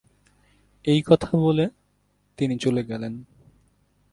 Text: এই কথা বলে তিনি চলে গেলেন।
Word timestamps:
এই 0.85 1.01
কথা 1.05 1.31
বলে 1.37 1.65
তিনি 2.37 2.55
চলে 2.57 2.81
গেলেন। 2.83 3.13